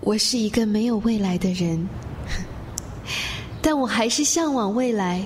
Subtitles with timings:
[0.00, 1.88] 我是一个没有未来的人，
[3.60, 5.22] 但我还是向往未来。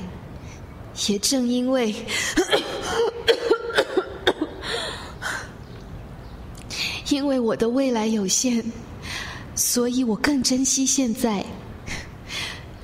[1.09, 1.91] 也正因为，
[7.11, 8.65] 因为我的未来有限，
[9.57, 11.45] 所以我更珍惜现在。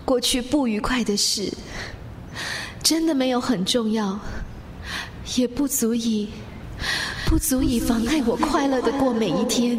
[0.04, 1.52] 过去不愉快的事，
[2.82, 4.18] 真的没有很重要，
[5.36, 6.28] 也不足以，
[7.26, 9.78] 不足以妨碍我快乐的过每一天。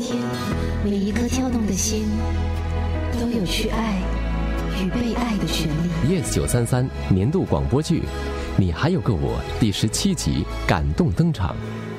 [0.84, 2.08] 每一颗跳动的心，
[3.20, 4.02] 都有去爱
[4.82, 5.90] 与被爱的权利。
[6.08, 8.04] Yes 九三三年度广播剧，
[8.58, 11.56] 你还有个我第十七集感动登场。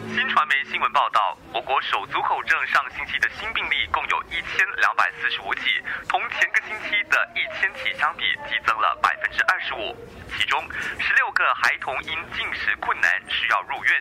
[0.09, 5.69] 新传媒新闻报道，我国手足口症上星期的新病例共有一千两百四十五起，
[6.09, 9.95] 同前个星期的一千起相比，激增了百分之二十五。
[10.37, 10.59] 其中，
[11.33, 13.93] 个孩童因进食困难需要入院。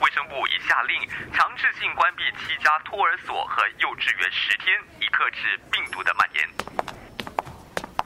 [0.00, 0.94] 卫生部已下令
[1.32, 6.44] 强制性关闭七家托儿所和幼稚园十天，以克制病毒的蔓延。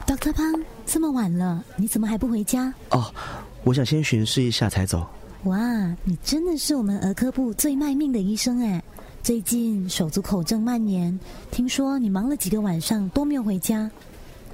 [0.06, 0.32] Dr.
[0.32, 2.72] 胖，这么晚了，你怎么还不回家？
[2.90, 3.12] 哦，
[3.64, 5.08] 我想先巡视一下才走。
[5.44, 5.58] 哇，
[6.04, 8.82] 你真的是我们儿科部最卖命的医生哎！
[9.22, 11.18] 最近手足口症蔓延，
[11.50, 13.90] 听说你忙了几个晚上都没有回家。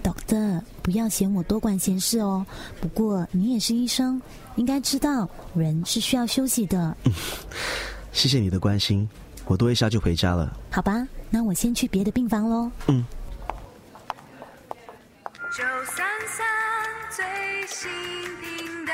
[0.05, 2.45] Doctor，不要嫌我多管闲事哦。
[2.79, 4.21] 不过你也是医生，
[4.57, 6.95] 应该知道人是需要休息的。
[8.13, 9.09] 谢谢你的关心，
[9.47, 10.55] 我多一下就回家了。
[10.71, 10.93] 好吧，
[11.31, 12.71] 那我先去别的病房喽。
[12.89, 13.03] 嗯。
[15.57, 16.47] 九三三
[17.11, 17.25] 最
[17.67, 17.89] 新
[18.41, 18.93] 频道，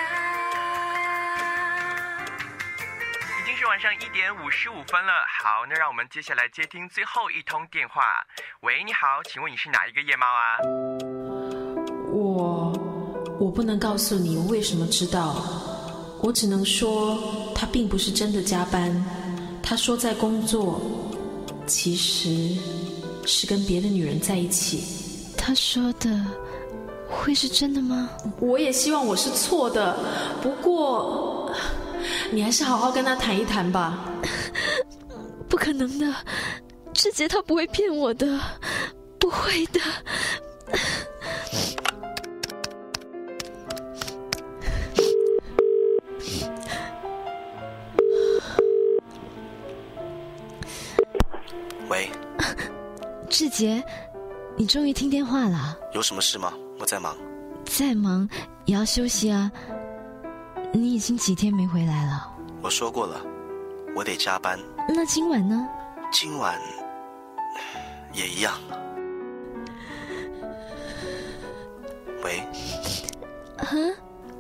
[3.41, 5.13] 已经是晚上一点五十五分了。
[5.43, 8.03] 好，那让我们接下来接听最后一通电话。
[8.63, 10.61] 喂，你好，请问你是哪一个夜猫啊？
[12.13, 12.71] 我
[13.39, 15.43] 我不能告诉你我为什么知道，
[16.23, 17.19] 我只能说
[17.55, 19.03] 他并不是真的加班，
[19.63, 20.79] 他说在工作，
[21.67, 22.55] 其实
[23.25, 25.33] 是跟别的女人在一起。
[25.39, 26.23] 他说的
[27.09, 28.11] 会是真的吗？
[28.41, 29.99] 我也希望我是错的，
[30.43, 31.51] 不过
[32.31, 34.05] 你还是好好跟他谈一谈吧。
[35.49, 36.15] 不可能的，
[36.93, 38.39] 志杰他不会骗我的，
[39.19, 39.81] 不会的。
[51.89, 52.09] 喂，
[53.29, 53.83] 志杰，
[54.57, 55.77] 你终于听电话了。
[55.95, 56.53] 有什么事吗？
[56.79, 57.17] 我在忙。
[57.65, 58.29] 再忙
[58.67, 59.51] 也要休息啊。
[60.73, 62.31] 你已经几天没回来了。
[62.63, 63.21] 我说过了，
[63.97, 64.59] 我得加班。
[64.89, 65.67] 那今晚呢？
[66.13, 66.59] 今晚
[68.13, 68.59] 也一样。
[72.23, 72.41] 喂，
[73.59, 73.67] 啊？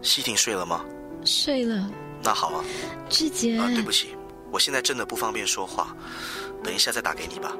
[0.02, 0.84] 西婷睡了吗？
[1.24, 1.90] 睡了。
[2.22, 2.64] 那好啊。
[3.08, 3.58] 志杰。
[3.58, 4.16] 啊，对不起，
[4.50, 5.94] 我现在真的不方便说话，
[6.62, 7.56] 等一下再打给你吧。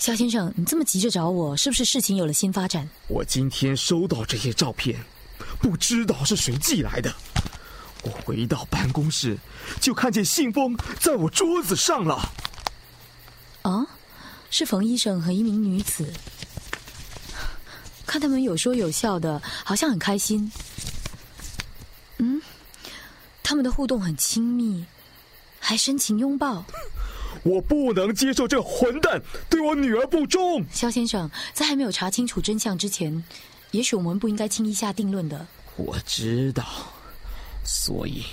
[0.00, 2.88] 肖先生，你这么急着找我，是不是事情有了新发展？
[3.06, 4.98] 我今天收到这些照片，
[5.60, 7.14] 不知道是谁寄来的。
[8.02, 9.36] 我回到办公室，
[9.78, 12.32] 就看见信封在我桌子上了。
[13.60, 13.86] 啊，
[14.50, 16.10] 是冯医生和一名女子，
[18.06, 20.50] 看他们有说有笑的，好像很开心。
[22.16, 22.40] 嗯，
[23.42, 24.86] 他们的互动很亲密，
[25.58, 26.64] 还深情拥抱。
[27.42, 30.64] 我不能接受这混蛋对我女儿不忠。
[30.70, 33.24] 肖先生，在还没有查清楚真相之前，
[33.70, 35.46] 也许我们不应该轻易下定论的。
[35.76, 36.64] 我知道，
[37.64, 38.24] 所以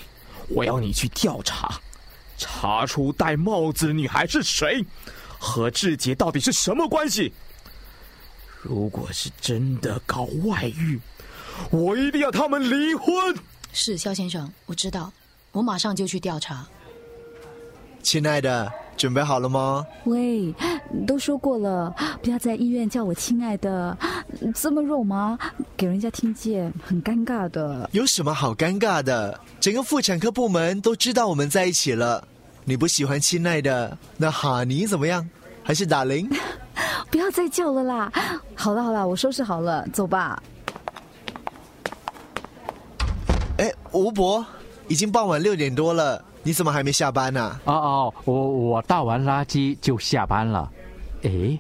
[0.50, 1.80] 我要你去调查，
[2.38, 4.84] 查出戴帽子的女孩是谁，
[5.40, 7.32] 和志杰到底是什么关系。
[8.62, 11.00] 如果是真的搞外遇，
[11.72, 13.14] 我一定要他们离婚。
[13.72, 15.14] 是肖先生，我知道，
[15.54, 16.68] 我马上就去调查。
[18.02, 19.86] 亲爱的，准备好了吗？
[20.06, 20.54] 喂，
[21.06, 23.96] 都说过了，不要在医院叫我亲爱的，
[24.56, 25.38] 这么肉麻，
[25.78, 27.88] 给人家听见很尴尬的。
[27.94, 29.40] 有什么好尴尬的？
[29.60, 32.28] 整个妇产科部门都知道我们在一起了。
[32.66, 35.30] 你不喜欢亲爱的，那哈尼怎么样？
[35.64, 36.28] 还是打铃？
[37.12, 38.12] 不要再叫了啦！
[38.56, 40.42] 好了好了，我收拾好了，走吧。
[43.58, 44.46] 哎，吴伯，
[44.88, 46.24] 已经傍晚六点多了。
[46.48, 50.72] 你怎么还没下班呢、哦哦，我我倒完垃圾就下班了。
[51.24, 51.60] 诶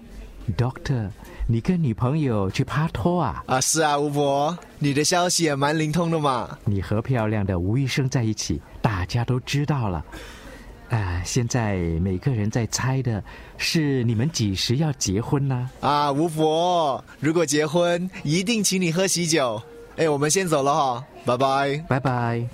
[0.57, 1.09] Doctor，
[1.45, 3.43] 你跟女朋友去拍拖啊？
[3.47, 6.57] 啊，是啊，吴伯，你的消息也蛮灵通的嘛。
[6.63, 10.05] 你和漂亮的吴医生在一起，大家都知道了。
[10.89, 13.21] 啊，现在每个人在猜的
[13.57, 15.69] 是你们几时要结婚呢？
[15.81, 19.61] 啊，吴伯，如果结婚，一定请你喝喜酒。
[19.97, 22.47] 哎，我们先走了哈，拜拜，拜拜。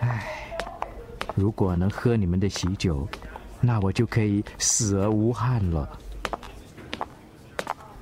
[0.00, 0.26] 唉，
[1.38, 3.06] 如果能喝你们的喜酒，
[3.60, 5.88] 那我就可以死而无憾了。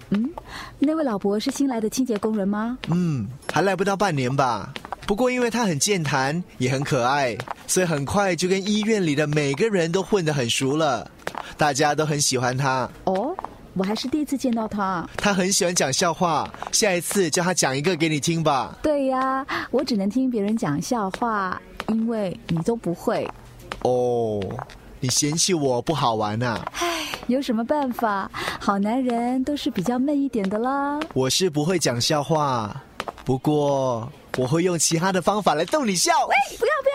[0.09, 0.31] 嗯，
[0.79, 2.79] 那位老伯是新来的清洁工人吗？
[2.89, 4.73] 嗯，还来不到半年吧。
[5.07, 7.37] 不过因为他很健谈，也很可爱，
[7.67, 11.11] 所以很快就跟医院里的每个人都混得很熟了，
[11.59, 12.89] 大家都很喜欢他。
[13.05, 13.37] 哦，
[13.75, 15.07] 我还是第一次见到他。
[15.17, 18.75] 他很喜欢讲笑话，下一次叫他讲一个给你听吧。
[18.83, 23.29] 对呀，我只能听别人讲笑话，因为你都不会。
[23.83, 24.41] 哦，
[25.01, 26.61] 你嫌弃我不好玩啊？
[26.75, 28.31] 唉，有什么办法？
[28.61, 30.99] 好男人都是比较闷一点的啦。
[31.15, 32.75] 我是不会讲笑话，
[33.25, 36.13] 不过我会用其他的方法来逗你笑。
[36.27, 36.89] 喂，不要不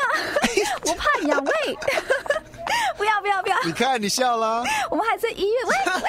[0.88, 1.78] 要， 我怕痒喂。
[2.98, 3.58] 不要不要不要！
[3.66, 4.64] 你看你笑了。
[4.90, 6.04] 我们还在医院，喂 喂！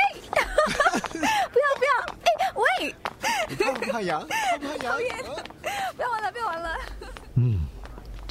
[1.13, 1.91] 不要不要！
[2.25, 2.95] 哎喂！
[3.49, 4.27] 你怕不怕痒？
[4.29, 5.17] 怕不怕痒？
[5.97, 6.71] 不要玩了不要玩了。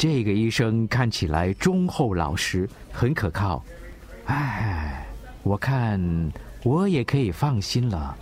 [0.01, 3.63] 嗯，这个医生看起来忠厚老实，很可靠。
[4.25, 5.05] 唉，
[5.43, 6.01] 我看
[6.63, 8.17] 我也可以放心了。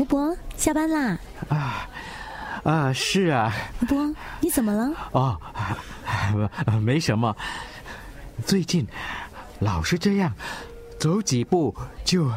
[0.00, 1.16] 吴伯，下班啦？
[1.48, 1.88] 啊
[2.64, 3.52] 啊，是啊。
[3.80, 4.92] 吴伯，你怎么了？
[5.12, 5.40] 哦，
[6.82, 7.34] 没什么。
[8.44, 8.84] 最近
[9.60, 10.34] 老是这样，
[11.02, 12.30] 走几步就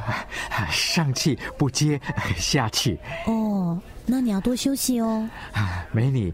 [0.72, 2.02] 上气不接
[2.36, 2.98] 下气。
[3.28, 5.30] 哦，那你要多休息哦。
[5.92, 6.34] 美女，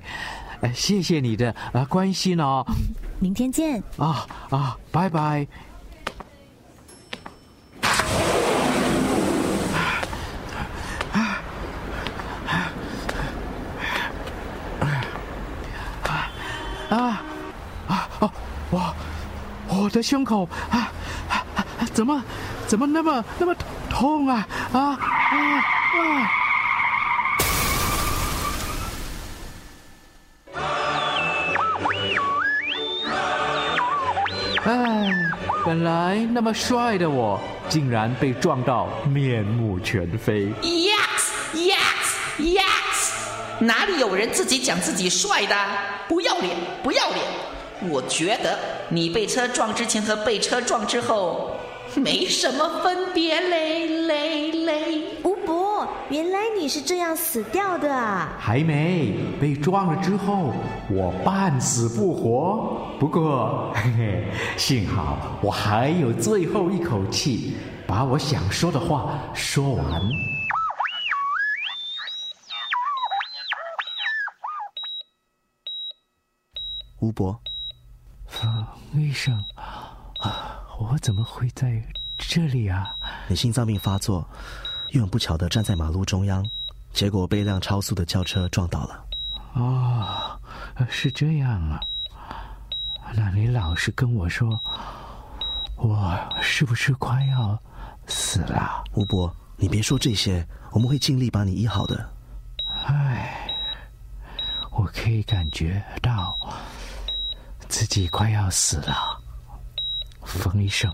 [0.73, 2.65] 谢谢你的啊关心哦。
[3.19, 3.83] 明天见。
[3.97, 5.45] 啊啊，拜拜。
[16.89, 17.21] 啊
[17.89, 18.31] 啊哦，
[18.69, 18.95] 我
[19.67, 20.90] 我的胸口啊啊
[21.93, 22.23] 怎么
[22.67, 23.55] 怎么那么那么
[23.89, 24.97] 痛啊啊啊
[25.93, 26.31] 啊！
[34.63, 35.11] 哎，
[35.65, 40.47] 本来那么帅的我，竟然被撞到面目全非。
[40.61, 40.95] Yes,
[41.53, 41.75] yes,
[42.37, 43.11] yes！
[43.59, 45.55] 哪里有人自己讲自己帅的？
[46.07, 47.25] 不要脸，不要脸！
[47.89, 48.59] 我觉得
[48.89, 51.55] 你被车撞之前和被车撞之后
[51.99, 55.03] 没什么分别嘞嘞嘞！
[55.23, 58.33] 吴伯，原来你是这样死掉的啊！
[58.39, 60.53] 还没被撞了之后，
[60.89, 62.95] 我半死不活。
[62.99, 64.23] 不过，嘿嘿，
[64.57, 70.01] 幸好我还有最后一口气，把我想说的话说完。
[76.99, 77.37] 吴伯，
[78.27, 79.33] 冯医生，
[80.19, 81.79] 啊，我怎么会在
[82.17, 82.95] 这里啊？
[83.27, 84.27] 你心脏病发作，
[84.89, 86.43] 又很不巧的站在马路中央，
[86.91, 89.05] 结果被一辆超速的轿车撞倒了。
[89.53, 90.39] 哦，
[90.89, 91.79] 是这样啊。
[93.13, 94.59] 那你老实跟我说，
[95.75, 97.57] 我是不是快要
[98.07, 98.83] 死了？
[98.95, 102.09] 吴伯，你别说这些，我们会尽力把你医好的。
[102.85, 103.55] 唉，
[104.71, 106.35] 我可以感觉到
[107.69, 109.10] 自己快要死了。
[110.23, 110.93] 冯医生，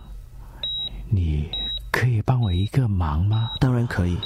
[1.10, 1.50] 你
[1.92, 3.52] 可以帮我一个忙吗？
[3.60, 4.18] 当然可以。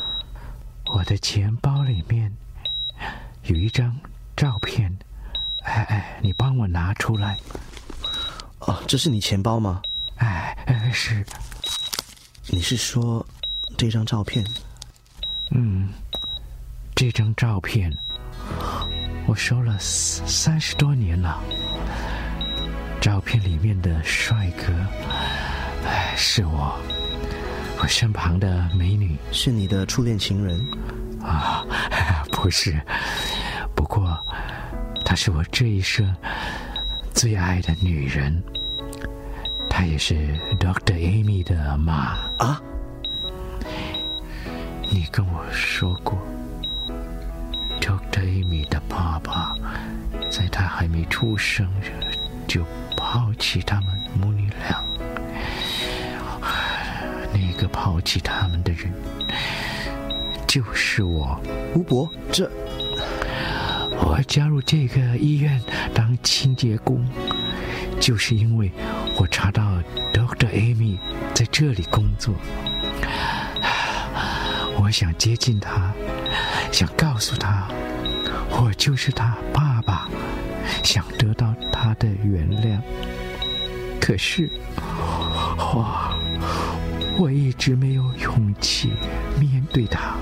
[0.93, 2.31] 我的钱包里面
[3.43, 3.95] 有一张
[4.35, 4.93] 照片，
[5.63, 7.37] 哎哎，你帮我拿出来。
[8.59, 9.81] 哦，这是你钱包吗？
[10.17, 11.25] 哎，是。
[12.47, 13.25] 你是说
[13.77, 14.45] 这张照片？
[15.51, 15.89] 嗯，
[16.95, 17.91] 这张照片
[19.27, 21.41] 我收了三十多年了。
[23.01, 24.71] 照片里面的帅哥，
[25.87, 26.79] 哎，是我。
[27.81, 30.63] 我身旁的美女是你的初恋情人
[31.19, 31.65] 啊？
[32.31, 32.79] 不是，
[33.75, 34.15] 不过
[35.03, 36.15] 她是我这一生
[37.11, 38.41] 最爱的女人。
[39.67, 40.13] 她也是
[40.59, 42.61] Doctor Amy 的妈啊。
[44.91, 46.15] 你跟我说过
[47.79, 49.55] ，Doctor Amy 的爸爸
[50.29, 51.67] 在她还没出生
[52.47, 52.63] 就
[53.11, 53.87] 抛弃他们
[54.17, 54.81] 母女俩。
[57.33, 58.89] 那个抛弃他们的人，
[60.47, 61.37] 就是我，
[61.75, 62.09] 吴伯。
[62.31, 62.49] 这，
[63.99, 65.61] 我加入这个医院
[65.93, 67.05] 当清洁工，
[67.99, 68.71] 就是因为
[69.17, 69.61] 我查到
[70.13, 70.97] Doctor Amy
[71.33, 72.33] 在这里工作，
[74.77, 75.91] 我想接近她，
[76.71, 77.67] 想告诉她
[78.51, 80.09] 我就是他爸爸，
[80.83, 82.79] 想得到他的原谅。
[83.99, 85.85] 可是，我
[87.19, 88.91] 我一直没有勇气
[89.39, 90.15] 面对他，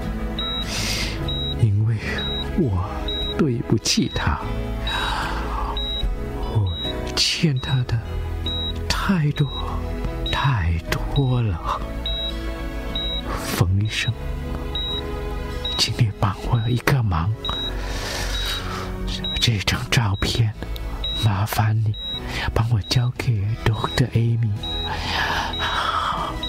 [1.62, 1.96] 因为
[2.58, 2.86] 我
[3.38, 4.42] 对不起他，
[6.54, 6.70] 我
[7.16, 7.98] 欠他的
[8.88, 9.48] 太多
[10.32, 11.80] 太多了。
[13.46, 14.14] 冯医生，
[15.78, 17.32] 请你帮我一个忙，
[19.50, 20.54] 这张照片，
[21.26, 21.96] 麻烦你
[22.54, 24.52] 帮我交给 Doctor Amy，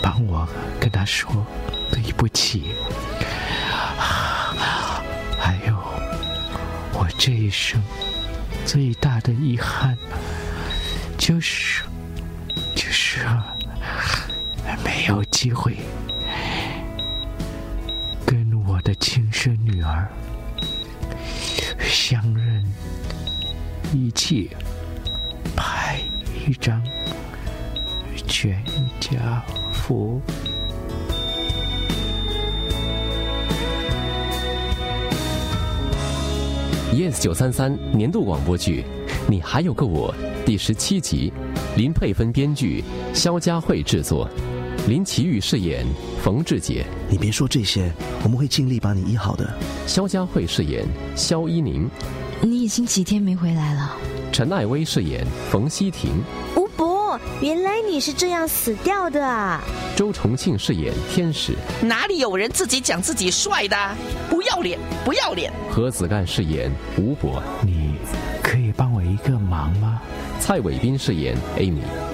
[0.03, 0.47] 帮我
[0.79, 1.47] 跟他说
[1.91, 2.75] 对不起。
[5.39, 5.75] 还有，
[6.93, 7.83] 我这一生
[8.67, 9.97] 最大的遗憾，
[11.17, 11.83] 就是
[12.77, 13.27] 就是
[14.85, 15.75] 没有机会。
[18.27, 20.07] 跟我的亲生女儿
[21.81, 22.65] 相认，
[23.93, 24.51] 一起
[25.57, 25.99] 拍
[26.47, 26.83] 一张
[28.27, 28.63] 全
[29.01, 30.21] 家福。
[36.93, 38.85] Yes 九三三年度广播剧
[39.29, 40.13] 《你还有个我》
[40.45, 41.33] 第十七集，
[41.77, 42.85] 林佩芬编剧，
[43.15, 44.29] 肖佳慧制作，
[44.89, 45.87] 林奇宇饰演
[46.23, 46.85] 冯志杰。
[47.09, 47.93] 你别说这些，
[48.25, 49.49] 我们会尽力把你医好的。
[49.87, 50.85] 肖佳慧饰演
[51.15, 51.89] 肖依宁，
[52.41, 53.97] 你已经几天没回来了。
[54.33, 56.23] 陈艾薇饰演冯希婷，
[56.57, 59.61] 吴伯，原来你是这样死掉的啊！
[59.97, 63.77] 周重庆饰演天使，哪里有人自己讲自己帅的？
[64.29, 65.53] 不要脸，不要脸！
[65.69, 67.97] 何子干饰演吴博，你
[68.43, 70.01] 可以帮我一个忙吗？
[70.39, 72.10] 蔡伟斌饰演 Amy，嗯，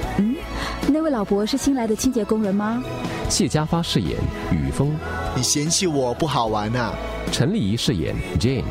[0.88, 2.82] 那位老伯是新来的清洁工人吗？
[3.28, 4.16] 谢家发饰演
[4.52, 4.94] 雨峰，
[5.34, 6.92] 你嫌弃我不好玩啊？
[7.32, 8.62] 陈丽仪饰演 Jane，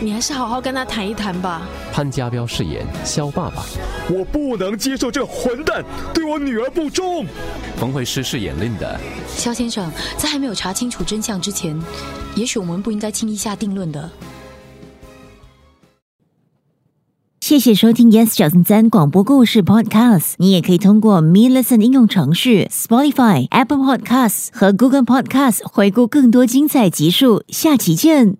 [0.00, 1.62] 你还是好好跟他谈一谈吧。
[1.92, 3.64] 潘家彪饰演肖爸爸，
[4.08, 7.24] 我不能接受这混蛋对我女儿不忠。
[7.76, 8.96] 冯慧诗饰演 Linda，
[9.28, 11.80] 肖先生，在还没有查清楚真相之前，
[12.34, 14.10] 也许我们不应该轻易下定论的。
[17.50, 20.34] 谢谢收听 Yes 九三三广播故事 Podcast。
[20.36, 27.42] 你也可以通过 Me Listen 应用程序、Spotify、Apple Podcasts 和 Google Podcasts 回顾更多精彩集数。
[27.48, 28.36] 下期见。